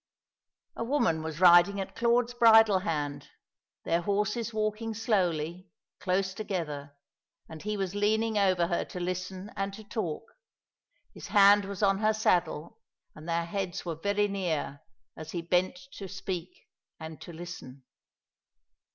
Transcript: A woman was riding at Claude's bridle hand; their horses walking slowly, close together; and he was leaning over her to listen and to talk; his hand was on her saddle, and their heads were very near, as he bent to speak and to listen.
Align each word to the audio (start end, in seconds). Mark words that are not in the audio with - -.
A 0.75 0.83
woman 0.83 1.21
was 1.21 1.39
riding 1.39 1.79
at 1.79 1.95
Claude's 1.95 2.33
bridle 2.33 2.79
hand; 2.79 3.29
their 3.83 4.01
horses 4.01 4.51
walking 4.51 4.95
slowly, 4.95 5.69
close 5.99 6.33
together; 6.33 6.95
and 7.47 7.61
he 7.61 7.77
was 7.77 7.93
leaning 7.93 8.35
over 8.35 8.65
her 8.65 8.83
to 8.83 8.99
listen 8.99 9.51
and 9.55 9.71
to 9.75 9.83
talk; 9.83 10.23
his 11.13 11.27
hand 11.27 11.65
was 11.65 11.83
on 11.83 11.99
her 11.99 12.15
saddle, 12.15 12.79
and 13.13 13.29
their 13.29 13.45
heads 13.45 13.85
were 13.85 13.93
very 13.93 14.27
near, 14.27 14.81
as 15.15 15.33
he 15.33 15.41
bent 15.43 15.75
to 15.91 16.07
speak 16.07 16.67
and 16.99 17.21
to 17.21 17.31
listen. 17.31 17.83